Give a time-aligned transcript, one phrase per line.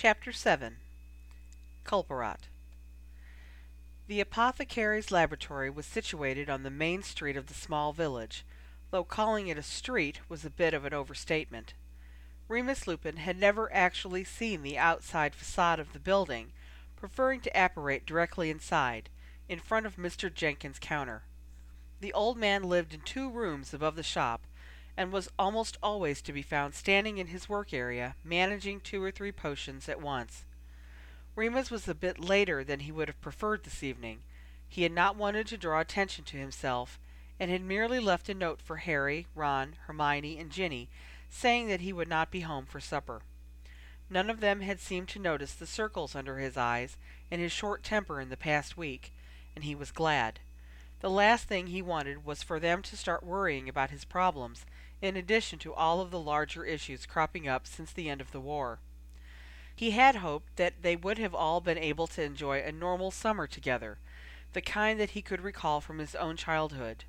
[0.00, 0.76] Chapter 7
[1.84, 2.42] Culparrat
[4.06, 8.46] The apothecary's laboratory was situated on the main street of the small village,
[8.92, 11.74] though calling it a street was a bit of an overstatement.
[12.46, 16.52] Remus Lupin had never actually seen the outside facade of the building,
[16.94, 19.08] preferring to apparate directly inside,
[19.48, 20.32] in front of Mr.
[20.32, 21.24] Jenkins's counter.
[21.98, 24.42] The old man lived in two rooms above the shop,
[24.98, 29.12] and was almost always to be found standing in his work area, managing two or
[29.12, 30.44] three potions at once.
[31.36, 34.18] Remus was a bit later than he would have preferred this evening.
[34.68, 36.98] He had not wanted to draw attention to himself,
[37.38, 40.88] and had merely left a note for Harry, Ron, Hermione, and Ginny,
[41.30, 43.22] saying that he would not be home for supper.
[44.10, 46.96] None of them had seemed to notice the circles under his eyes
[47.30, 49.12] and his short temper in the past week,
[49.54, 50.40] and he was glad.
[51.00, 54.66] The last thing he wanted was for them to start worrying about his problems,
[55.00, 58.40] in addition to all of the larger issues cropping up since the end of the
[58.40, 58.80] war.
[59.74, 63.46] He had hoped that they would have all been able to enjoy a normal summer
[63.46, 63.98] together,
[64.52, 67.04] the kind that he could recall from his own childhood.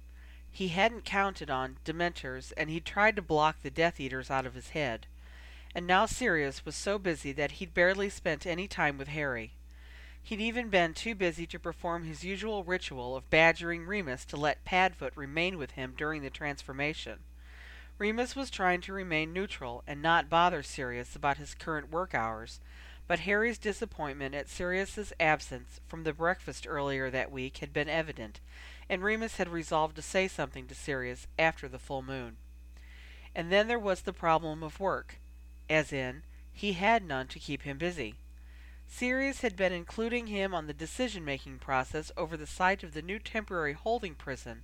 [0.52, 4.54] He hadn't counted on Dementors, and he'd tried to block the Death Eaters out of
[4.54, 5.08] his head.
[5.74, 9.54] And now Sirius was so busy that he'd barely spent any time with Harry.
[10.24, 14.66] He'd even been too busy to perform his usual ritual of badgering Remus to let
[14.66, 17.20] Padfoot remain with him during the transformation.
[17.98, 22.60] Remus was trying to remain neutral and not bother Sirius about his current work hours,
[23.08, 28.40] but Harry's disappointment at Sirius's absence from the breakfast earlier that week had been evident,
[28.88, 32.38] and Remus had resolved to say something to Sirius after the full moon.
[33.36, 35.18] And then there was the problem of work,
[35.70, 36.24] as in,
[36.54, 38.16] he had none to keep him busy.
[38.92, 43.20] Sirius had been including him on the decision-making process over the site of the new
[43.20, 44.64] temporary holding prison,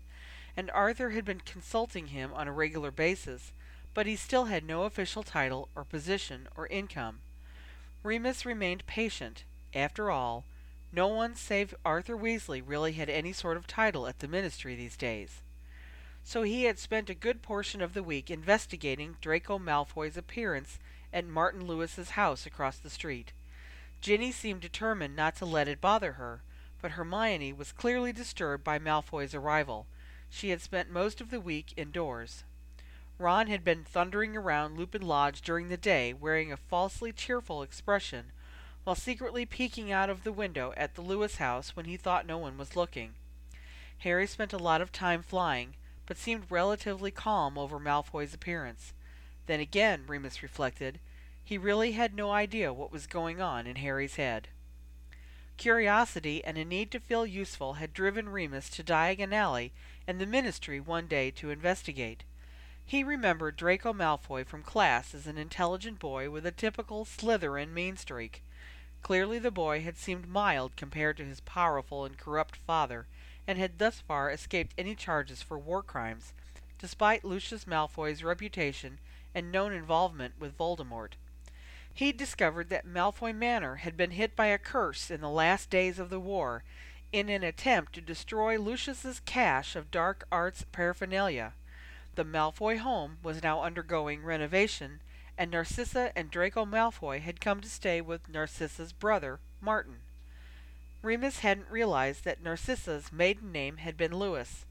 [0.57, 3.53] and Arthur had been consulting him on a regular basis,
[3.93, 7.19] but he still had no official title or position or income.
[8.03, 9.43] Remus remained patient.
[9.73, 10.43] After all,
[10.91, 14.97] no one save Arthur Weasley really had any sort of title at the ministry these
[14.97, 15.43] days.
[16.23, 20.79] So he had spent a good portion of the week investigating Draco Malfoy's appearance
[21.13, 23.31] at Martin Lewis's house across the street.
[24.01, 26.43] Ginny seemed determined not to let it bother her,
[26.81, 29.87] but Hermione was clearly disturbed by Malfoy's arrival.
[30.29, 32.43] She had spent most of the week indoors.
[33.17, 38.31] Ron had been thundering around Lupin Lodge during the day, wearing a falsely cheerful expression,
[38.83, 42.37] while secretly peeking out of the window at the Lewis house when he thought no
[42.37, 43.13] one was looking.
[43.99, 45.75] Harry spent a lot of time flying,
[46.05, 48.93] but seemed relatively calm over Malfoy's appearance.
[49.47, 50.99] Then again, Remus reflected,
[51.45, 54.47] he really had no idea what was going on in Harry's head.
[55.57, 59.71] Curiosity and a need to feel useful had driven Remus to Diagon Alley
[60.07, 62.23] and the Ministry one day to investigate.
[62.83, 67.95] He remembered Draco Malfoy from class as an intelligent boy with a typical Slytherin mean
[67.95, 68.43] streak.
[69.03, 73.05] Clearly the boy had seemed mild compared to his powerful and corrupt father,
[73.47, 76.33] and had thus far escaped any charges for war crimes,
[76.79, 78.97] despite Lucius Malfoy's reputation
[79.35, 81.13] and known involvement with Voldemort.
[81.95, 85.97] He'd discovered that Malfoy Manor had been hit by a curse in the last days
[85.97, 86.65] of the war,
[87.13, 91.53] in an attempt to destroy Lucius's cache of dark arts paraphernalia.
[92.15, 94.99] The Malfoy home was now undergoing renovation,
[95.37, 99.99] and Narcissa and Draco Malfoy had come to stay with Narcissa's brother, Martin.
[101.01, 104.65] Remus hadn't realized that Narcissa's maiden name had been Lewis.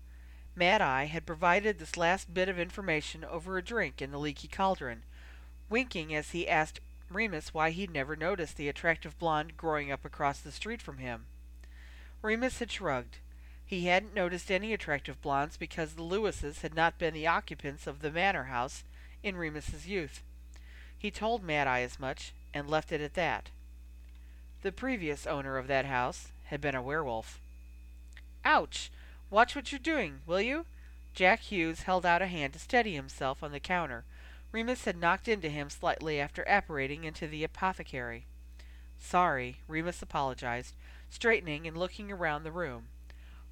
[0.54, 4.46] Mad Eye had provided this last bit of information over a drink in the leaky
[4.46, 5.04] cauldron,
[5.70, 6.80] winking as he asked
[7.14, 11.26] Remus why he'd never noticed the attractive blonde growing up across the street from him.
[12.22, 13.18] Remus had shrugged.
[13.64, 18.00] He hadn't noticed any attractive blondes because the Lewises had not been the occupants of
[18.00, 18.84] the manor house
[19.22, 20.22] in Remus's youth.
[20.96, 23.50] He told Mad Eye as much, and left it at that.
[24.62, 27.40] The previous owner of that house had been a werewolf.
[28.44, 28.90] Ouch!
[29.30, 30.66] Watch what you're doing, will you?
[31.14, 34.04] Jack Hughes held out a hand to steady himself on the counter.
[34.54, 38.24] Remus had knocked into him slightly after apparating into the apothecary.
[38.96, 40.76] Sorry, Remus apologized,
[41.10, 42.84] straightening and looking around the room.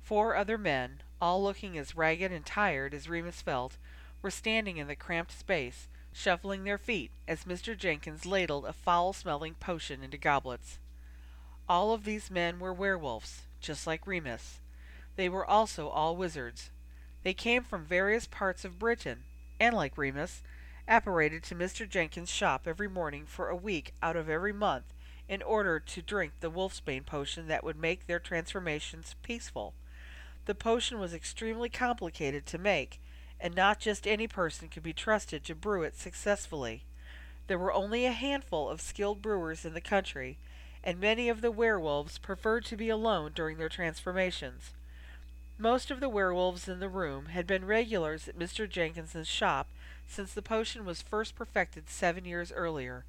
[0.00, 3.78] Four other men, all looking as ragged and tired as Remus felt,
[4.22, 7.76] were standing in the cramped space, shuffling their feet as Mr.
[7.76, 10.78] Jenkins ladled a foul-smelling potion into goblets.
[11.68, 14.60] All of these men were werewolves, just like Remus.
[15.16, 16.70] They were also all wizards.
[17.24, 19.24] They came from various parts of Britain,
[19.58, 20.42] and like Remus,
[20.88, 21.88] apparated to Mr.
[21.88, 24.92] Jenkins' shop every morning for a week out of every month
[25.28, 29.74] in order to drink the wolfsbane potion that would make their transformations peaceful.
[30.46, 33.00] The potion was extremely complicated to make,
[33.40, 36.84] and not just any person could be trusted to brew it successfully.
[37.46, 40.38] There were only a handful of skilled brewers in the country,
[40.84, 44.72] and many of the werewolves preferred to be alone during their transformations.
[45.58, 48.68] Most of the werewolves in the room had been regulars at Mr.
[48.68, 49.68] Jenkins's shop
[50.12, 53.04] since the potion was first perfected seven years earlier,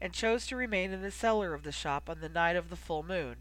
[0.00, 2.76] and chose to remain in the cellar of the shop on the night of the
[2.76, 3.36] full moon.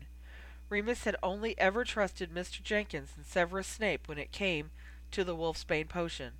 [0.69, 2.61] Remus had only ever trusted Mr.
[2.61, 4.71] Jenkins and Severus Snape when it came
[5.11, 6.33] to the wolfsbane potion.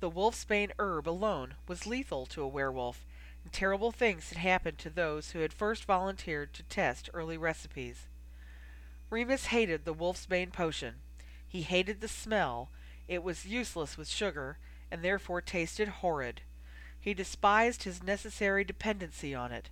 [0.00, 3.04] The wolfsbane herb alone was lethal to a werewolf,
[3.44, 8.06] and terrible things had happened to those who had first volunteered to test early recipes.
[9.10, 10.94] Remus hated the wolfsbane potion.
[11.46, 12.70] He hated the smell.
[13.08, 14.56] It was useless with sugar,
[14.92, 16.42] and therefore tasted horrid.
[17.00, 19.70] He despised his necessary dependency on it.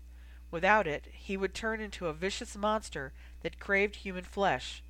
[0.50, 3.12] Without it, he would turn into a vicious monster
[3.42, 4.82] that craved human flesh.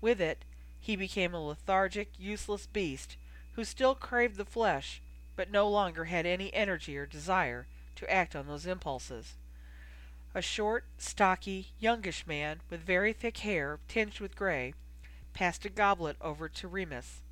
[0.00, 0.44] With it,
[0.80, 3.16] he became a lethargic, useless beast
[3.52, 5.00] who still craved the flesh,
[5.36, 9.36] but no longer had any energy or desire to act on those impulses.
[10.34, 14.74] A short, stocky, youngish man with very thick hair tinged with gray
[15.34, 17.22] passed a goblet over to Remus.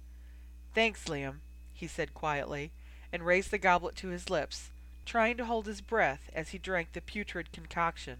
[0.75, 1.41] "Thanks, Liam,"
[1.77, 2.73] he said quietly,
[3.13, 4.71] and raised the goblet to his lips,
[5.05, 8.19] trying to hold his breath as he drank the putrid concoction.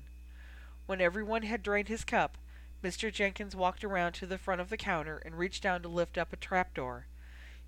[0.87, 2.39] When everyone had drained his cup,
[2.83, 3.13] Mr.
[3.13, 6.33] Jenkins walked around to the front of the counter and reached down to lift up
[6.33, 7.07] a trapdoor.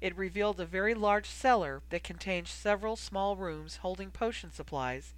[0.00, 5.14] It revealed a very large cellar that contained several small rooms holding potion supplies,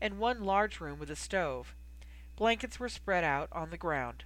[0.00, 1.74] and one large room with a stove.
[2.34, 4.24] Blankets were spread out on the ground.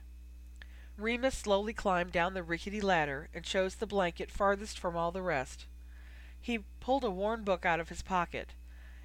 [0.97, 5.23] Remus slowly climbed down the rickety ladder and chose the blanket farthest from all the
[5.23, 5.67] rest.
[6.41, 8.55] He pulled a worn book out of his pocket.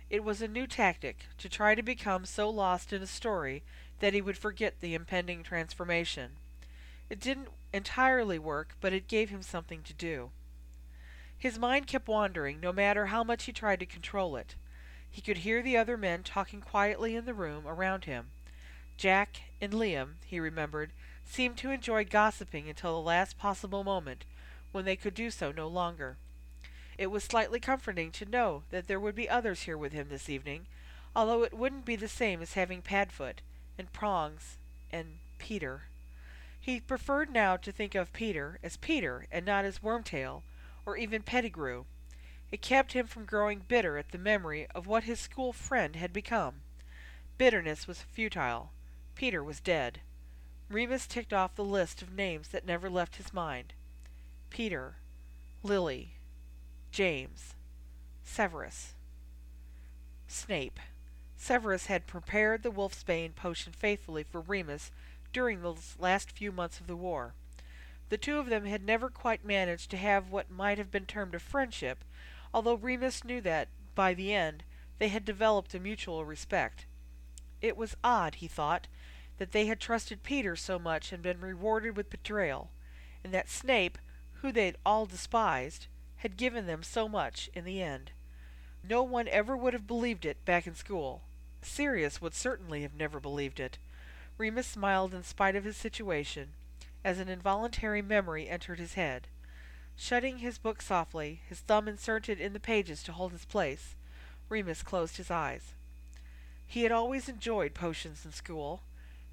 [0.10, 3.64] It was a new tactic to try to become so lost in a story
[4.00, 6.34] that he would forget the impending transformation.
[7.10, 10.32] It didn't entirely work, but it gave him something to do.
[11.38, 14.56] His mind kept wandering, no matter how much he tried to control it.
[15.10, 18.32] He could hear the other men talking quietly in the room around him.
[18.98, 20.92] Jack and Liam, he remembered,
[21.26, 24.26] seemed to enjoy gossiping until the last possible moment,
[24.72, 26.18] when they could do so no longer.
[26.98, 30.30] It was slightly comforting to know that there would be others here with him this
[30.30, 30.68] evening,
[31.16, 33.42] although it wouldn't be the same as having Padfoot,
[33.78, 34.58] and Prongs,
[34.92, 35.84] and Peter.
[36.60, 40.44] He preferred now to think of Peter as Peter and not as Wormtail,
[40.86, 41.86] or even Pettigrew.
[42.52, 46.14] It kept him from growing bitter at the memory of what his school friend had
[46.14, 46.62] become.
[47.38, 48.72] Bitterness was futile.
[49.16, 50.02] Peter was dead.
[50.70, 53.74] Remus ticked off the list of names that never left his mind.
[54.50, 54.98] Peter,
[55.64, 56.14] Lily,
[56.94, 57.56] James,
[58.24, 58.94] Severus,
[60.28, 60.80] Snape.
[61.36, 64.92] Severus had prepared the wolfsbane potion faithfully for Remus
[65.34, 67.34] during the last few months of the war.
[68.10, 71.34] The two of them had never quite managed to have what might have been termed
[71.34, 72.06] a friendship,
[72.54, 74.64] although Remus knew that, by the end,
[75.00, 76.86] they had developed a mutual respect.
[77.60, 78.86] It was odd, he thought,
[79.40, 82.70] that they had trusted Peter so much and been rewarded with betrayal,
[83.24, 83.98] and that Snape,
[84.42, 85.88] who they had all despised,
[86.24, 88.12] had given them so much in the end.
[88.82, 91.24] No one ever would have believed it back in school.
[91.62, 93.78] Sirius would certainly have never believed it.
[94.38, 96.54] Remus smiled in spite of his situation,
[97.04, 99.28] as an involuntary memory entered his head.
[99.98, 103.96] Shutting his book softly, his thumb inserted in the pages to hold his place,
[104.48, 105.74] Remus closed his eyes.
[106.66, 108.84] He had always enjoyed potions in school.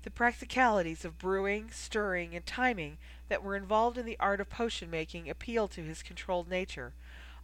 [0.03, 2.97] The practicalities of brewing, stirring, and timing
[3.29, 6.95] that were involved in the art of potion making appealed to his controlled nature,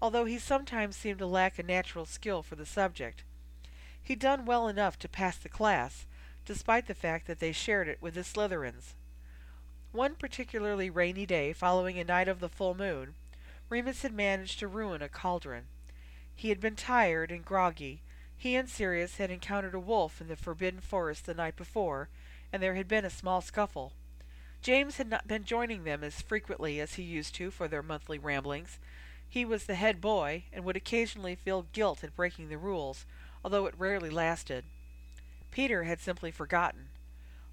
[0.00, 3.24] although he sometimes seemed to lack a natural skill for the subject.
[4.02, 6.06] He'd done well enough to pass the class,
[6.46, 8.94] despite the fact that they shared it with the Slytherins.
[9.92, 13.16] One particularly rainy day following a night of the full moon,
[13.68, 15.64] Remus had managed to ruin a cauldron.
[16.34, 18.00] He had been tired and groggy.
[18.36, 22.08] He and Sirius had encountered a wolf in the forbidden forest the night before,
[22.52, 23.92] and there had been a small scuffle.
[24.62, 28.18] James had not been joining them as frequently as he used to for their monthly
[28.18, 28.78] ramblings.
[29.28, 33.06] He was the head boy, and would occasionally feel guilt at breaking the rules,
[33.44, 34.64] although it rarely lasted.
[35.50, 36.88] Peter had simply forgotten.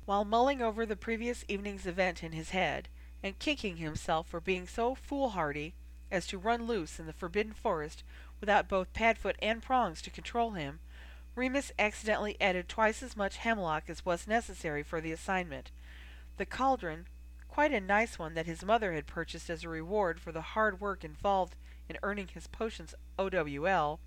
[0.06, 2.90] While mulling over the previous evening's event in his head,
[3.24, 5.74] and kicking himself for being so foolhardy
[6.12, 8.04] as to run loose in the forbidden forest
[8.40, 10.80] without both Padfoot and Prongs to control him,
[11.36, 15.72] Remus accidentally added twice as much hemlock as was necessary for the assignment.
[16.38, 17.08] The cauldron,
[17.48, 20.80] quite a nice one that his mother had purchased as a reward for the hard
[20.80, 21.56] work involved
[21.90, 24.00] in earning his potions OWL,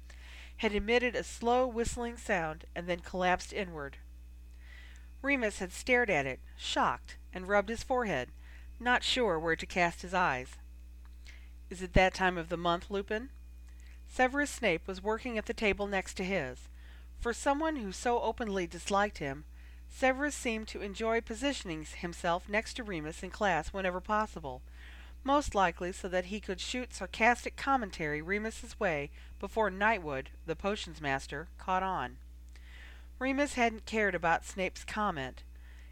[0.59, 3.99] had emitted a slow whistling sound and then collapsed inward.
[5.21, 8.31] Remus had stared at it, shocked, and rubbed his forehead,
[8.79, 10.57] not sure where to cast his eyes.
[11.71, 13.31] "Is it that time of the month, Lupin?"
[14.09, 16.69] Severus Snape was working at the table next to his.
[17.21, 19.45] For someone who so openly disliked him,
[19.89, 24.63] Severus seemed to enjoy positioning himself next to Remus in class whenever possible,
[25.25, 31.01] most likely so that he could shoot sarcastic commentary Remus's way before Knightwood, the potions
[31.01, 32.19] master, caught on.
[33.19, 35.43] Remus hadn't cared about Snape's comment.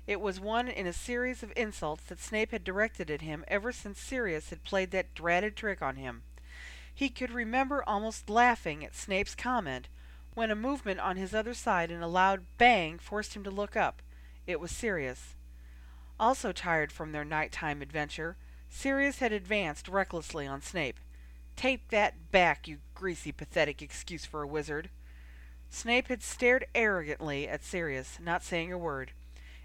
[0.06, 3.72] It was one in a series of insults that Snape had directed at him ever
[3.72, 6.22] since Sirius had played that dratted trick on him.
[6.94, 9.88] He could remember almost laughing at Snape's comment
[10.34, 13.76] when a movement on his other side and a loud bang forced him to look
[13.76, 14.02] up.
[14.46, 15.34] It was Sirius.
[16.18, 18.36] Also tired from their nighttime adventure,
[18.68, 20.98] Sirius had advanced recklessly on Snape.
[21.56, 24.90] Take that back, you greasy, pathetic excuse for a wizard.
[25.70, 29.12] Snape had stared arrogantly at Sirius, not saying a word,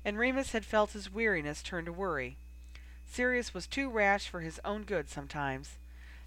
[0.06, 2.38] and Remus had felt his weariness turn to worry.
[3.06, 5.78] Sirius was too rash for his own good sometimes.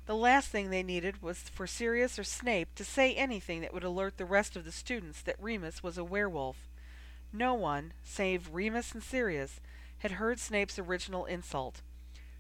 [0.07, 3.85] The last thing they needed was for Sirius or Snape to say anything that would
[3.85, 6.69] alert the rest of the students that Remus was a werewolf.
[7.33, 9.61] No one, save Remus and Sirius,
[9.99, 11.83] had heard Snape's original insult.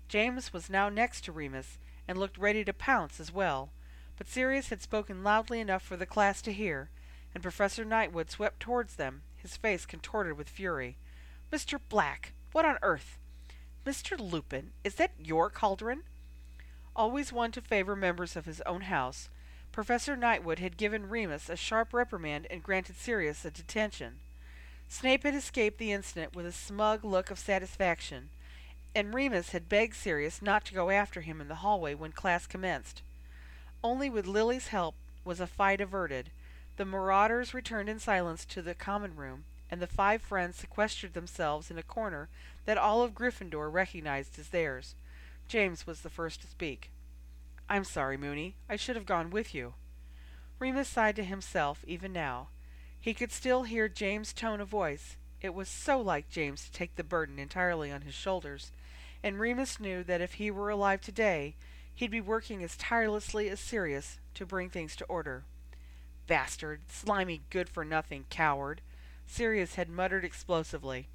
[0.09, 1.79] James was now next to Remus,
[2.09, 3.71] and looked ready to pounce as well,
[4.19, 6.91] but Sirius had spoken loudly enough for the class to hear,
[7.33, 10.99] and Professor Knightwood swept towards them, his face contorted with fury.
[11.53, 11.79] "Mr.
[11.89, 12.33] Black!
[12.51, 13.19] What on earth
[13.87, 14.19] Mr.
[14.19, 16.03] Lupin, is that your cauldron?"
[16.95, 19.31] Always one to favor members of his own house,
[19.73, 24.19] Professor Knightwood had given Remus a sharp reprimand and granted Sirius a detention.
[24.89, 28.29] Snape had escaped the incident with a smug look of satisfaction,
[28.95, 32.47] and Remus had begged Sirius not to go after him in the hallway when class
[32.47, 33.01] commenced.
[33.83, 34.95] Only with Lily's help
[35.25, 36.31] was a fight averted.
[36.77, 41.71] The marauders returned in silence to the common room, and the five friends sequestered themselves
[41.71, 42.29] in a corner
[42.67, 44.95] that all of Gryffindor recognized as theirs.
[45.49, 46.91] James was the first to speak.
[47.69, 48.57] "I'm sorry, Moony.
[48.69, 49.75] I should have gone with you."
[50.59, 52.49] Remus sighed to himself, even now.
[53.01, 55.17] He could still hear James' tone of voice.
[55.41, 58.71] It was so like James to take the burden entirely on his shoulders,
[59.23, 61.57] and Remus knew that if he were alive today,
[61.93, 65.45] he'd be working as tirelessly as Sirius to bring things to order.
[66.29, 66.83] "Bastard!
[66.89, 68.81] Slimy good-for-nothing coward!"
[69.27, 71.09] Sirius had muttered explosively.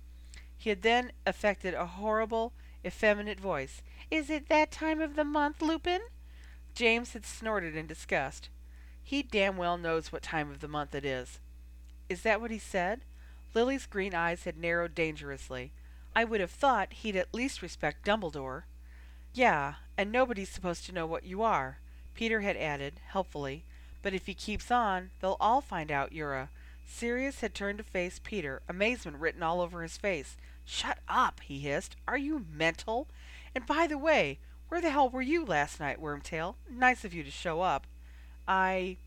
[0.57, 2.51] He had then affected a horrible,
[2.87, 3.81] effeminate voice.
[4.09, 6.01] Is it that time of the month, Lupin?
[6.73, 8.49] James had snorted in disgust.
[9.03, 11.39] He damn well knows what time of the month it is.
[12.09, 13.01] Is that what he said?
[13.53, 15.71] Lily's green eyes had narrowed dangerously.
[16.15, 18.63] I would have thought he'd at least respect Dumbledore.
[19.33, 21.79] Yeah, and nobody's supposed to know what you are,
[22.13, 23.63] Peter had added, helpfully.
[24.01, 26.49] But if he keeps on, they'll all find out you're a...
[26.85, 30.37] Sirius had turned to face Peter, amazement written all over his face.
[30.69, 31.95] Shut up, he hissed.
[32.09, 33.07] Are you mental?
[33.55, 36.55] And by the way, where the hell were you last night, Wormtail?
[36.69, 37.87] Nice of you to show up.
[38.45, 38.97] I.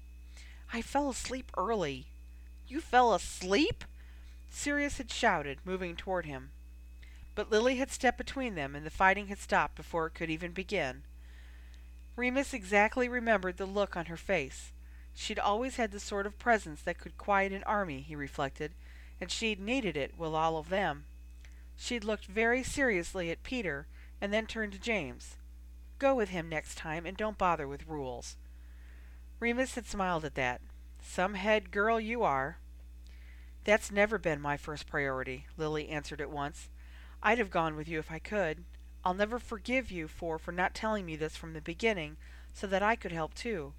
[0.73, 2.07] I fell asleep early.
[2.67, 3.85] You fell asleep?
[4.49, 6.51] Sirius had shouted, moving toward him.
[7.35, 10.53] But Lily had stepped between them, and the fighting had stopped before it could even
[10.53, 11.03] begin.
[12.17, 14.73] Remus exactly remembered the look on her face.
[15.15, 18.73] She'd always had the sort of presence that could quiet an army, he reflected,
[19.21, 21.05] and she'd needed it with all of them.
[21.83, 23.87] She'd looked very seriously at Peter,
[24.21, 25.37] and then turned to James.
[25.99, 28.37] Go with him next time and don't bother with rules.
[29.41, 30.61] Remus had smiled at that.
[31.03, 32.59] Some head girl you are.
[33.65, 36.69] That's never been my first priority, Lily answered at once.
[37.23, 38.65] I'd have gone with you if I could.
[39.03, 42.19] I'll never forgive you for for not telling me this from the beginning
[42.53, 43.73] so that I could help too.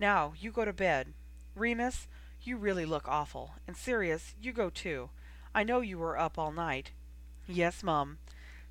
[0.00, 1.12] Now, you go to bed.
[1.54, 2.08] Remus,
[2.40, 3.56] you really look awful.
[3.68, 5.10] And Sirius, you go too.
[5.54, 6.92] I know you were up all night.
[7.48, 8.18] Yes, Mum.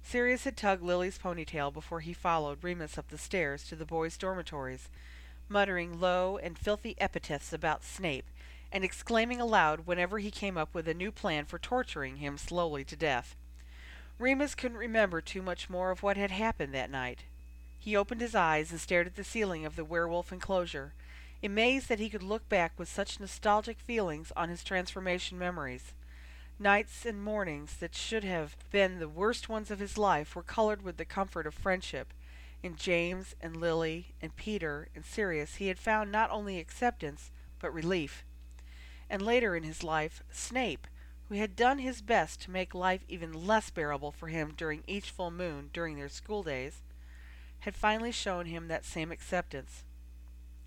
[0.03, 4.17] Sirius had tugged Lily's ponytail before he followed Remus up the stairs to the boys'
[4.17, 4.89] dormitories,
[5.47, 8.25] muttering low and filthy epithets about Snape,
[8.71, 12.83] and exclaiming aloud whenever he came up with a new plan for torturing him slowly
[12.83, 13.35] to death.
[14.19, 17.23] Remus couldn't remember too much more of what had happened that night.
[17.79, 20.93] He opened his eyes and stared at the ceiling of the werewolf enclosure,
[21.41, 25.93] amazed that he could look back with such nostalgic feelings on his transformation memories.
[26.57, 30.83] Nights and mornings that should have been the worst ones of his life were colored
[30.83, 32.13] with the comfort of friendship.
[32.63, 37.73] In James and Lily and Peter and Sirius he had found not only acceptance, but
[37.73, 38.23] relief.
[39.09, 40.87] And later in his life, Snape,
[41.27, 45.11] who had done his best to make life even less bearable for him during each
[45.11, 46.81] full moon during their school days,
[47.59, 49.83] had finally shown him that same acceptance.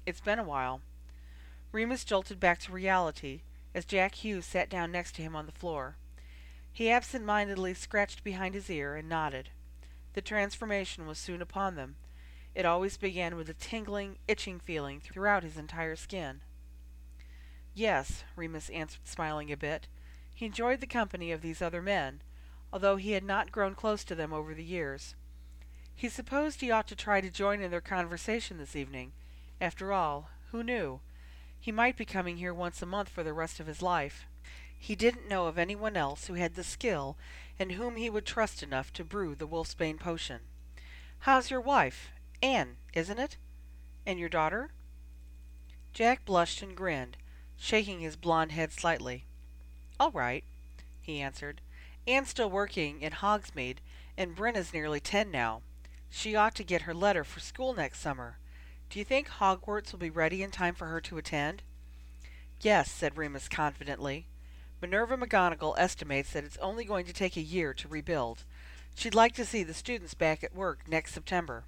[0.05, 0.83] It's been a while.
[1.73, 3.41] Remus jolted back to reality
[3.79, 5.95] as Jack Hughes sat down next to him on the floor.
[6.73, 9.51] He absent mindedly scratched behind his ear and nodded.
[10.15, 11.95] The transformation was soon upon them.
[12.57, 16.41] It always began with a tingling, itching feeling throughout his entire skin.
[17.73, 19.87] Yes, Remus answered, smiling a bit.
[20.35, 22.21] He enjoyed the company of these other men,
[22.73, 25.15] although he had not grown close to them over the years.
[25.95, 29.13] He supposed he ought to try to join in their conversation this evening.
[29.61, 30.99] After all, who knew?
[31.61, 34.27] He might be coming here once a month for the rest of his life.
[34.79, 37.17] He didn't know of anyone else who had the skill
[37.59, 40.41] and whom he would trust enough to brew the wolfsbane potion.
[41.21, 42.11] How's your wife?
[42.43, 43.37] Anne, isn't it?
[44.07, 44.71] And your daughter?
[45.93, 47.17] Jack blushed and grinned,
[47.57, 49.25] shaking his blond head slightly.
[49.99, 50.45] All right,
[51.01, 51.61] he answered.
[52.07, 53.79] Anne's still working in Hogsmeade,
[54.17, 55.63] and Brenna's nearly ten now.
[56.09, 58.39] She ought to get her letter for school next summer.
[58.91, 61.63] Do you think Hogwarts will be ready in time for her to attend?
[62.61, 64.27] Yes, said Remus confidently.
[64.81, 68.45] Minerva McGonagall estimates that it's only going to take a year to rebuild.
[68.95, 71.65] She'd like to see the students back at work next September.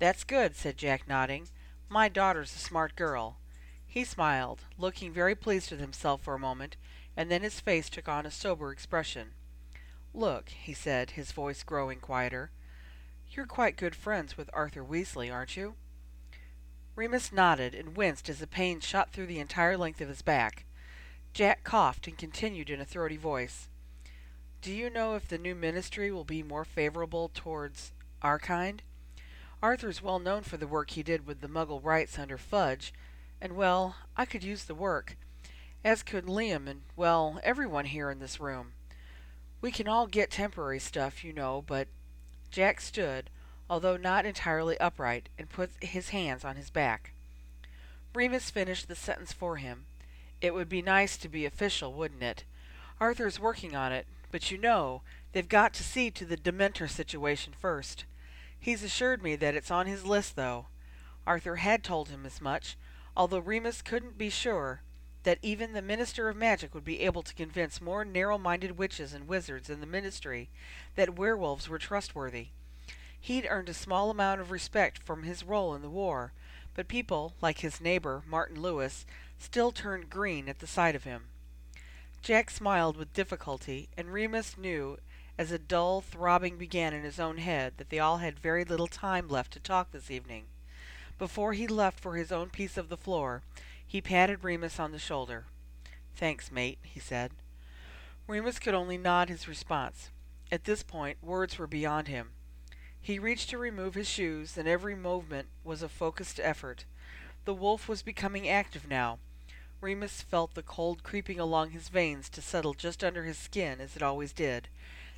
[0.00, 1.46] That's good, said Jack, nodding.
[1.88, 3.36] My daughter's a smart girl.
[3.86, 6.76] He smiled, looking very pleased with himself for a moment,
[7.16, 9.28] and then his face took on a sober expression.
[10.12, 12.50] Look, he said, his voice growing quieter.
[13.30, 15.74] You're quite good friends with Arthur Weasley, aren't you?
[16.94, 20.66] Remus nodded and winced as the pain shot through the entire length of his back.
[21.32, 23.68] Jack coughed and continued in a throaty voice.
[24.60, 28.82] Do you know if the new ministry will be more favorable towards our kind?
[29.62, 32.92] Arthur's well known for the work he did with the Muggle rights under Fudge,
[33.40, 35.16] and well, I could use the work,
[35.84, 38.72] as could Liam and, well, everyone here in this room.
[39.60, 41.88] We can all get temporary stuff, you know, but
[42.50, 43.30] Jack stood,
[43.68, 47.12] although not entirely upright, and put his hands on his back.
[48.14, 49.84] Remus finished the sentence for him.
[50.40, 52.44] It would be nice to be official, wouldn't it?
[53.00, 55.02] Arthur's working on it, but you know,
[55.32, 58.04] they've got to see to the Dementor situation first.
[58.58, 60.66] He's assured me that it's on his list, though.
[61.26, 62.76] Arthur had told him as much,
[63.16, 64.82] although Remus couldn't be sure
[65.22, 69.28] that even the Minister of Magic would be able to convince more narrow-minded witches and
[69.28, 70.48] wizards in the Ministry
[70.96, 72.48] that werewolves were trustworthy.
[73.22, 76.32] He'd earned a small amount of respect from his role in the war,
[76.74, 79.06] but people, like his neighbor, Martin Lewis,
[79.38, 81.26] still turned green at the sight of him.
[82.20, 84.98] Jack smiled with difficulty, and Remus knew
[85.38, 88.88] as a dull throbbing began in his own head that they all had very little
[88.88, 90.46] time left to talk this evening.
[91.16, 93.42] Before he left for his own piece of the floor,
[93.86, 95.44] he patted Remus on the shoulder.
[96.16, 97.30] Thanks, mate, he said.
[98.26, 100.10] Remus could only nod his response.
[100.50, 102.30] At this point, words were beyond him.
[103.02, 106.84] He reached to remove his shoes, and every movement was a focused effort.
[107.44, 109.18] The wolf was becoming active now,
[109.82, 113.96] Remus felt the cold creeping along his veins to settle just under his skin as
[113.96, 114.68] it always did,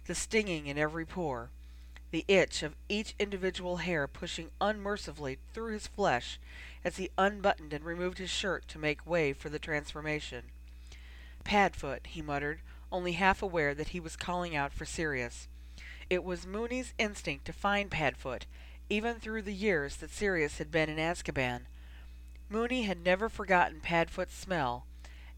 [0.07, 1.51] the stinging in every pore,
[2.11, 6.41] the itch of each individual hair pushing unmercifully through his flesh
[6.83, 10.45] as he unbuttoned and removed his shirt to make way for the transformation.
[11.45, 15.47] Padfoot, he muttered, only half aware that he was calling out for Sirius.
[16.11, 18.47] It was Moony's instinct to find Padfoot,
[18.89, 21.67] even through the years that Sirius had been in Azkaban,
[22.51, 24.87] Moony had never forgotten Padfoot's smell,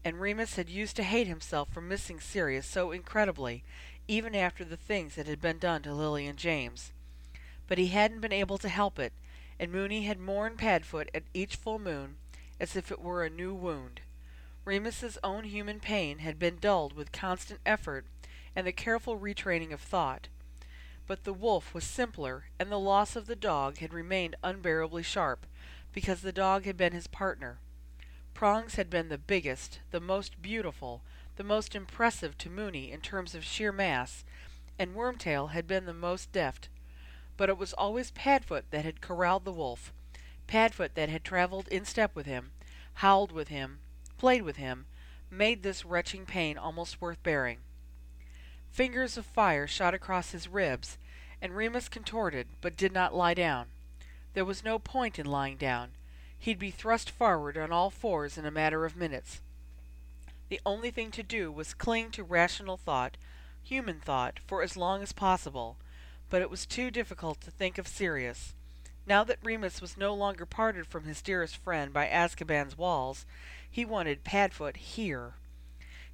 [0.03, 3.63] and Remus had used to hate himself for missing Sirius so incredibly,
[4.07, 6.91] even after the things that had been done to Lily and James.
[7.67, 9.13] But he hadn't been able to help it,
[9.59, 12.17] and Moony had mourned Padfoot at each full moon
[12.59, 14.01] as if it were a new wound.
[14.65, 18.05] Remus's own human pain had been dulled with constant effort
[18.55, 20.27] and the careful retraining of thought.
[21.07, 25.47] But the wolf was simpler, and the loss of the dog had remained unbearably sharp,
[25.93, 27.59] because the dog had been his partner.
[28.33, 31.01] Prongs had been the biggest, the most beautiful,
[31.37, 34.25] the most impressive to Moony in terms of sheer mass,
[34.77, 36.67] and Wormtail had been the most deft.
[37.37, 39.93] But it was always Padfoot that had corralled the wolf,
[40.45, 42.51] Padfoot that had traveled in step with him,
[42.95, 43.79] howled with him,
[44.17, 44.87] played with him,
[45.29, 47.59] made this retching pain almost worth bearing.
[48.71, 50.97] Fingers of fire shot across his ribs,
[51.41, 53.67] and Remus contorted, but did not lie down.
[54.33, 55.91] There was no point in lying down.
[56.37, 59.41] He'd be thrust forward on all fours in a matter of minutes.
[60.49, 63.17] The only thing to do was cling to rational thought,
[63.63, 65.77] human thought, for as long as possible,
[66.29, 68.53] but it was too difficult to think of Sirius.
[69.05, 73.25] Now that Remus was no longer parted from his dearest friend by Azkaban's walls,
[73.69, 75.33] he wanted Padfoot here.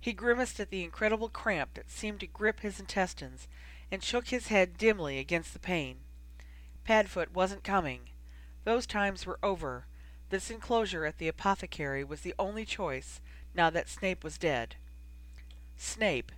[0.04, 3.48] He grimaced at the incredible cramp that seemed to grip his intestines,
[3.90, 6.00] and shook his head dimly against the pain.
[6.84, 8.10] Padfoot wasn't coming.
[8.66, 9.86] Those times were over.
[10.30, 13.22] This enclosure at the apothecary was the only choice,
[13.56, 14.76] now that Snape was dead.
[15.78, 16.34] Snape.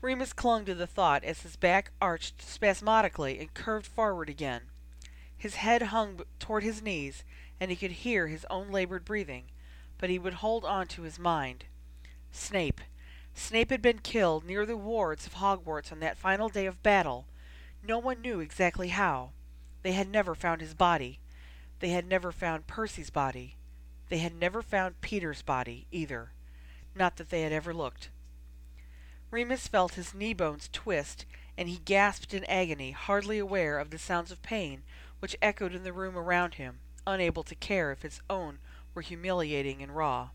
[0.00, 4.62] Remus clung to the thought as his back arched spasmodically and curved forward again.
[5.38, 7.22] His head hung toward his knees,
[7.60, 9.44] and he could hear his own labored breathing.
[9.96, 11.66] but he would hold on to his mind.
[12.32, 12.80] Snape.
[13.34, 17.26] Snape had been killed near the wards of Hogwarts on that final day of battle.
[17.82, 19.32] No one knew exactly how.
[19.82, 21.20] They had never found his body.
[21.80, 23.56] They had never found Percy's body.
[24.08, 26.32] They had never found Peter's body, either.
[26.94, 28.10] Not that they had ever looked.
[29.30, 31.24] Remus felt his knee bones twist,
[31.56, 34.82] and he gasped in agony, hardly aware of the sounds of pain
[35.20, 38.58] which echoed in the room around him, unable to care if his own
[38.94, 40.30] were humiliating and raw.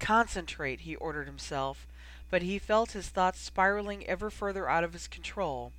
[0.00, 1.86] Concentrate, he ordered himself,
[2.30, 5.72] but he felt his thoughts spiraling ever further out of his control,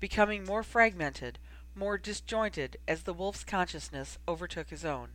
[0.00, 1.38] becoming more fragmented,
[1.74, 5.08] more disjointed as the wolf's consciousness overtook his own.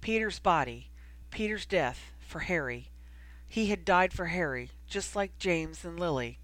[0.00, 0.90] Peter's body,
[1.30, 2.90] Peter's death, for Harry.
[3.48, 6.38] He had died for Harry, just like James and Lily.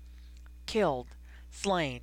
[0.66, 1.08] Killed,
[1.50, 2.00] slain.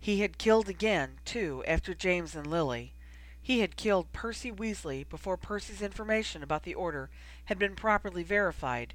[0.00, 2.94] He had killed again, too, after James and Lily.
[3.40, 7.10] He had killed Percy Weasley before Percy's information about the order
[7.48, 8.92] had been properly verified,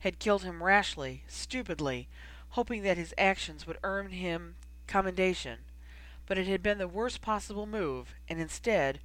[0.00, 2.06] had killed him rashly, stupidly,
[2.50, 4.54] hoping that his actions would earn him
[4.86, 5.60] commendation.
[6.26, 9.00] But it had been the worst possible move, and instead,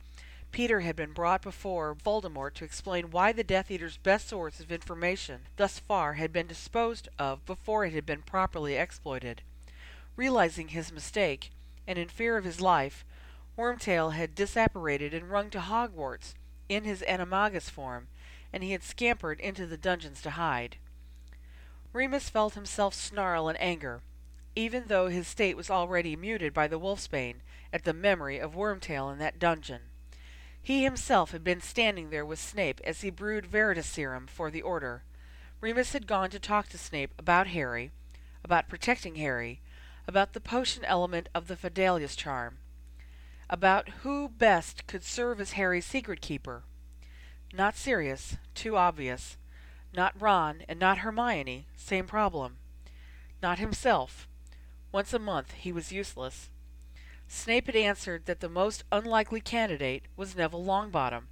[0.51, 4.73] Peter had been brought before Voldemort to explain why the Death Eater's best source of
[4.73, 9.41] information thus far had been disposed of before it had been properly exploited.
[10.17, 11.51] Realizing his mistake,
[11.87, 13.05] and in fear of his life,
[13.57, 16.33] Wormtail had disapparated and rung to Hogwarts
[16.67, 18.09] in his animagus form,
[18.53, 20.77] and he had scampered into the dungeons to hide.
[21.93, 24.01] Remus felt himself snarl in anger,
[24.55, 27.41] even though his state was already muted by the wolfsbane
[27.73, 29.81] at the memory of Wormtail in that dungeon.
[30.61, 35.03] He himself had been standing there with Snape as he brewed Veritaserum for the Order.
[35.59, 37.91] Remus had gone to talk to Snape about Harry,
[38.43, 39.61] about protecting Harry,
[40.07, 42.57] about the potion element of the Fidelius charm,
[43.49, 46.63] about who best could serve as Harry's secret keeper.
[47.53, 48.37] Not Sirius.
[48.55, 49.35] too obvious.
[49.93, 52.55] Not Ron and not Hermione, same problem.
[53.41, 54.25] Not himself.
[54.93, 56.49] Once a month he was useless.
[57.27, 61.23] Snape had answered that the most unlikely candidate was Neville Longbottom.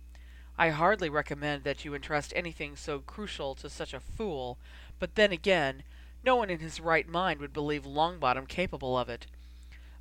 [0.58, 4.58] I hardly recommend that you entrust anything so crucial to such a fool,
[5.00, 5.84] but then again,
[6.26, 9.26] no one in his right mind would believe Longbottom capable of it.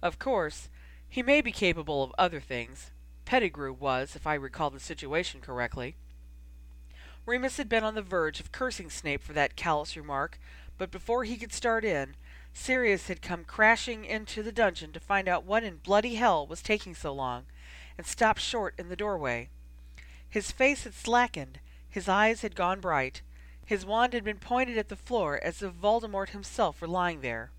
[0.03, 0.69] Of course,
[1.09, 2.91] he may be capable of other things.
[3.25, 5.95] Pettigrew was, if I recall the situation correctly.
[7.29, 10.41] Remus had been on the verge of cursing Snape for that callous remark,
[10.79, 12.17] but before he could start in,
[12.55, 16.63] Sirius had come crashing into the dungeon to find out what in bloody hell was
[16.63, 17.45] taking so long,
[17.99, 19.51] and stopped short in the doorway.
[20.27, 21.61] His face had slackened,
[21.91, 23.21] his eyes had gone bright,
[23.67, 27.51] his wand had been pointed at the floor as if Voldemort himself were lying there.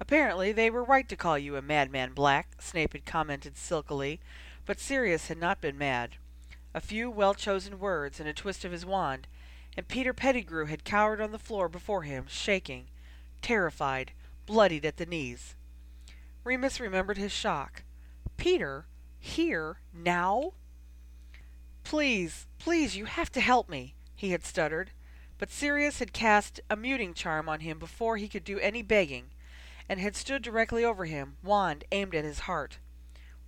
[0.00, 4.18] Apparently they were right to call you a madman, Black, Snape had commented silkily,
[4.66, 6.16] but Sirius had not been mad.
[6.74, 9.26] A few well-chosen words and a twist of his wand,
[9.76, 12.88] and Peter Pettigrew had cowered on the floor before him, shaking,
[13.40, 14.12] terrified,
[14.44, 15.54] bloodied at the knees.
[16.44, 17.84] Remus remembered his shock.
[18.36, 18.86] Peter?
[19.18, 19.78] Here?
[19.92, 20.52] Now?
[21.84, 24.90] Please, please, you have to help me, he had stuttered.
[25.38, 29.30] But Sirius had cast a muting charm on him before he could do any begging,
[29.88, 32.78] and had stood directly over him, wand aimed at his heart.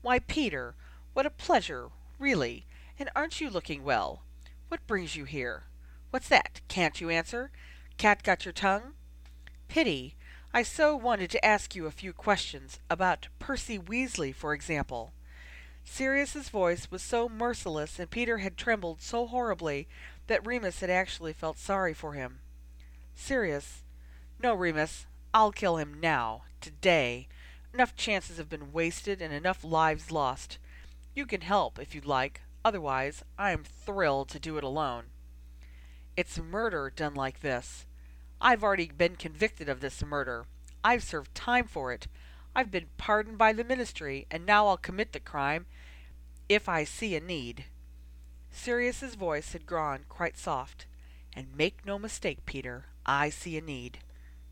[0.00, 0.74] Why, Peter,
[1.12, 2.66] what a pleasure, really!
[3.00, 4.24] And aren't you looking well?
[4.68, 5.62] What brings you here?
[6.10, 6.60] What's that?
[6.68, 7.50] Can't you answer?
[7.96, 8.92] Cat got your tongue?
[9.68, 10.16] Pity.
[10.52, 15.14] I so wanted to ask you a few questions about Percy Weasley, for example.
[15.82, 19.88] Sirius's voice was so merciless and Peter had trembled so horribly
[20.26, 22.40] that Remus had actually felt sorry for him.
[23.14, 23.82] Sirius,
[24.42, 27.28] no, Remus, I'll kill him now, today.
[27.72, 30.58] Enough chances have been wasted and enough lives lost.
[31.14, 32.42] You can help if you'd like.
[32.64, 35.04] Otherwise, I am thrilled to do it alone.
[36.16, 37.86] It's murder done like this.
[38.40, 40.46] I've already been convicted of this murder.
[40.84, 42.06] I've served time for it.
[42.54, 45.66] I've been pardoned by the ministry, and now I'll commit the crime
[46.48, 47.66] if I see a need.
[48.50, 50.86] Sirius's voice had grown quite soft.
[51.32, 53.98] And make no mistake, Peter, I see a need.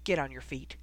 [0.05, 0.77] Get on your feet.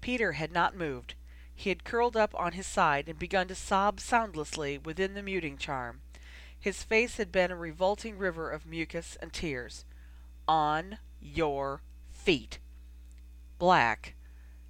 [0.00, 1.14] Peter had not moved.
[1.54, 5.58] He had curled up on his side and begun to sob soundlessly within the muting
[5.58, 6.00] charm.
[6.60, 9.84] His face had been a revolting river of mucus and tears.
[10.46, 12.58] On your feet.
[13.58, 14.14] Black,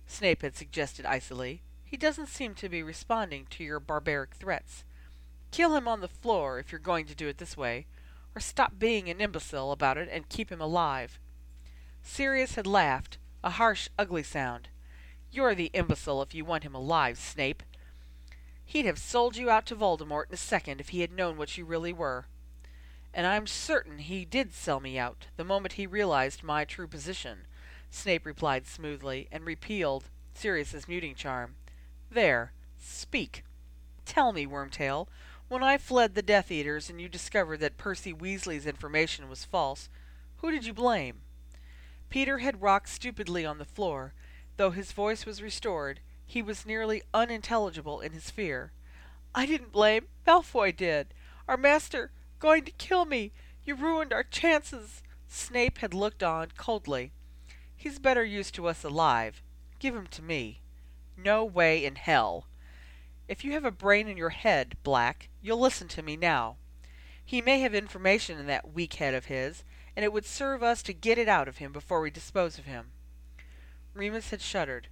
[0.07, 1.63] Snape had suggested icily.
[1.85, 4.85] He doesn't seem to be responding to your barbaric threats.
[5.51, 7.87] Kill him on the floor if you're going to do it this way,
[8.35, 11.19] or stop being an imbecile about it and keep him alive.
[12.03, 14.69] Sirius had laughed, a harsh, ugly sound.
[15.31, 17.63] You're the imbecile if you want him alive, Snape.
[18.69, 21.57] He'd have sold you out to Voldemort in a second if he had known what
[21.57, 22.27] you really were.
[23.15, 27.47] And I'm certain he did sell me out the moment he realized my true position,
[27.89, 31.55] Snape replied smoothly, and repealed Sirius's muting charm.
[32.11, 33.43] There, speak.
[34.05, 35.09] Tell me, Wormtail,
[35.49, 39.89] when I fled the Death Eaters and you discovered that Percy Weasley's information was false,
[40.37, 41.23] who did you blame?
[42.11, 44.13] Peter had rocked stupidly on the floor.
[44.59, 48.71] Though his voice was restored, he was nearly unintelligible in his fear.
[49.35, 50.09] I didn't blame.
[50.27, 51.15] Malfoy did.
[51.49, 53.33] Our master going to kill me.
[53.65, 55.03] You ruined our chances.
[55.27, 57.13] Snape had looked on coldly.
[57.75, 59.43] He's better used to us alive.
[59.79, 60.61] Give him to me.
[61.17, 62.47] No way in hell.
[63.27, 66.57] If you have a brain in your head, Black, you'll listen to me now.
[67.25, 69.65] He may have information in that weak head of his,
[69.97, 72.67] and it would serve us to get it out of him before we dispose of
[72.67, 72.89] him.
[73.95, 74.89] Remus had shuddered.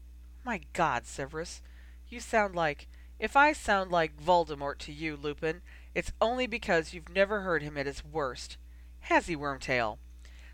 [0.47, 1.61] My God, Severus,
[2.09, 2.87] you sound like...
[3.19, 5.61] If I sound like Voldemort to you, Lupin,
[5.93, 8.57] it's only because you've never heard him at his worst.
[9.01, 9.99] Has he, Wormtail?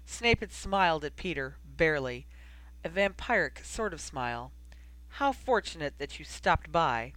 [0.07, 2.27] Snape had smiled at Peter, barely.
[2.83, 4.53] A vampiric sort of smile.
[5.09, 7.13] How fortunate that you stopped by.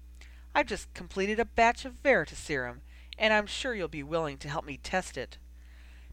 [0.54, 2.82] I've just completed a batch of Veritaserum,
[3.18, 5.38] and I'm sure you'll be willing to help me test it.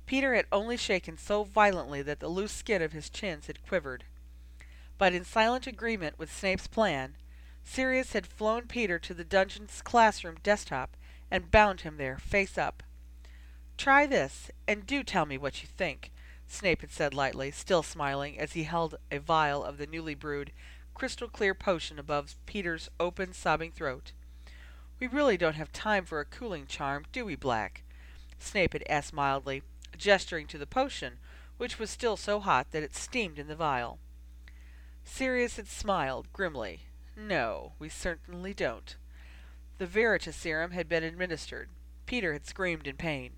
[0.07, 4.05] Peter had only shaken so violently that the loose skin of his chins had quivered.
[4.99, 7.17] But in silent agreement with Snape's plan,
[7.65, 10.97] Sirius had flown Peter to the dungeon's classroom desktop
[11.31, 12.83] and bound him there, face up.
[13.79, 16.13] Try this, and do tell me what you think,
[16.47, 20.53] Snape had said lightly, still smiling, as he held a vial of the newly brewed,
[20.95, 24.13] crystal clear potion above Peter's open, sobbing throat.
[25.01, 27.83] We really don't have time for a cooling charm, do we, Black?
[28.39, 29.63] Snape had asked mildly,
[29.97, 31.19] gesturing to the potion,
[31.57, 33.99] which was still so hot that it steamed in the vial.
[35.05, 36.83] Sirius had smiled grimly.
[37.17, 38.97] No, we certainly don't.
[39.79, 41.69] The Veritaserum had been administered.
[42.07, 43.33] Peter had screamed in pain.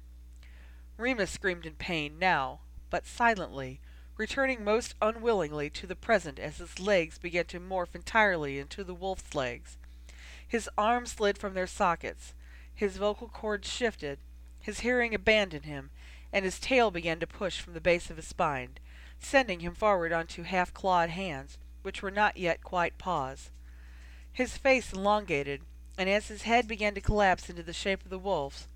[0.97, 3.81] Remus screamed in pain now, but silently,
[4.17, 8.95] returning most unwillingly to the present as his legs began to morph entirely into the
[8.95, 9.77] wolf's legs.
[10.47, 12.35] His arms slid from their sockets,
[12.75, 14.19] his vocal cords shifted,
[14.61, 15.91] his hearing abandoned him,
[16.33, 18.79] and his tail began to push from the base of his spine,
[19.21, 23.51] sending him forward onto half-clawed hands, which were not yet quite paws.
[24.33, 25.63] His face elongated,
[25.97, 28.69] and as his head began to collapse into the shape of the wolf's,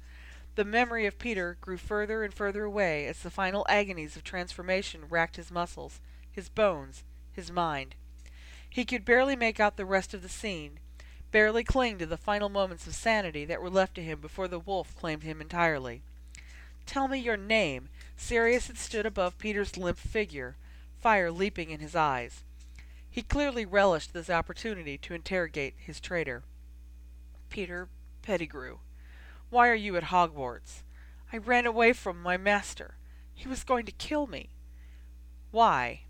[0.54, 5.02] the memory of Peter grew further and further away as the final agonies of transformation
[5.08, 7.94] racked his muscles, his bones, his mind.
[8.68, 10.80] He could barely make out the rest of the scene,
[11.30, 14.58] barely cling to the final moments of sanity that were left to him before the
[14.58, 16.02] wolf claimed him entirely.
[16.86, 17.88] Tell me your name.
[18.20, 20.56] Sirius had stood above Peter's limp figure,
[21.00, 22.44] fire leaping in his eyes.
[23.08, 26.42] He clearly relished this opportunity to interrogate his traitor.
[27.48, 27.88] Peter
[28.20, 28.78] Pettigrew.
[29.50, 30.82] Why are you at Hogwarts?
[31.32, 32.96] I ran away from my master.
[33.32, 34.50] He was going to kill me.
[35.52, 36.02] Why?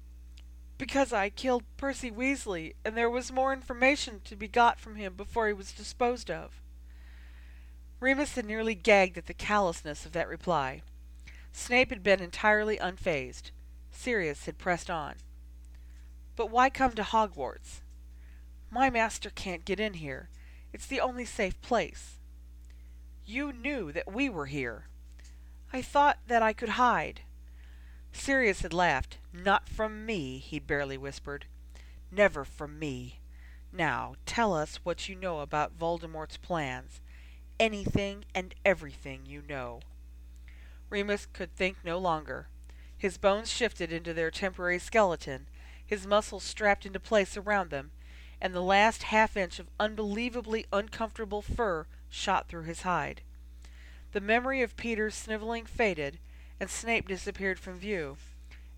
[0.79, 5.15] Because I killed Percy Weasley, and there was more information to be got from him
[5.15, 6.63] before he was disposed of.
[8.01, 10.83] Remus had nearly gagged at the callousness of that reply.
[11.59, 13.51] Snape had been entirely unfazed.
[13.91, 15.17] Sirius had pressed on.
[16.37, 17.83] But why come to Hogwarts?
[18.71, 20.31] My master can't get in here.
[20.73, 22.21] It's the only safe place.
[23.27, 24.87] You knew that we were here.
[25.73, 27.23] I thought that I could hide.
[28.13, 29.19] Sirius had laughed.
[29.33, 31.47] Not from me, he barely whispered.
[32.11, 33.19] Never from me.
[33.73, 37.01] Now, tell us what you know about Voldemort's plans.
[37.59, 39.81] Anything and everything you know.
[40.91, 42.49] Remus could think no longer.
[42.97, 45.47] His bones shifted into their temporary skeleton,
[45.85, 47.91] his muscles strapped into place around them,
[48.41, 53.23] and the last half inch of unbelievably uncomfortable fur shot through his hide.
[54.13, 56.19] The memory of Peter's sniveling faded,
[56.61, 58.17] and Snape disappeared from view,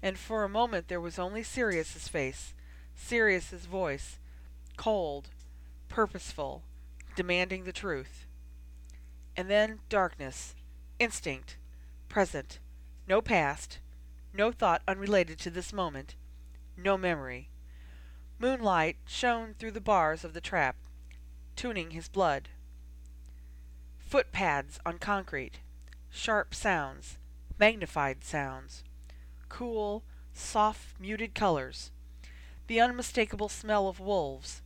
[0.02, 2.54] and for a moment there was only Sirius's face,
[2.94, 4.18] Sirius's voice,
[4.76, 5.28] cold,
[5.88, 6.62] purposeful,
[7.16, 8.26] demanding the truth.
[9.36, 10.54] And then darkness,
[10.98, 11.56] instinct,
[12.10, 12.58] present,
[13.08, 13.78] no past,
[14.34, 16.16] no thought unrelated to this moment,
[16.76, 17.48] no memory.
[18.38, 20.76] Moonlight shone through the bars of the trap,
[21.56, 22.50] tuning his blood.
[23.98, 25.60] Footpads on concrete.
[26.10, 27.16] Sharp sounds.
[27.58, 28.82] Magnified sounds.
[29.48, 31.92] Cool, soft, muted colors.
[32.66, 34.62] The unmistakable smell of wolves.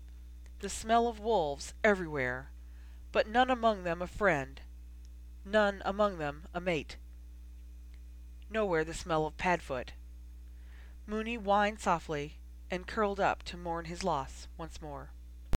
[0.60, 2.52] The smell of wolves everywhere,
[3.12, 4.62] but none among them a friend.
[5.44, 6.96] None among them a mate.
[8.54, 9.94] Nowhere the smell of Padfoot.
[11.08, 12.38] Moony whined softly,
[12.70, 15.10] and curled up to mourn his loss once more.